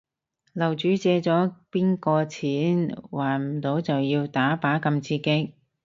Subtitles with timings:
[0.53, 3.03] 樓主借咗邊個錢？
[3.11, 5.53] 還唔到就要打靶咁刺激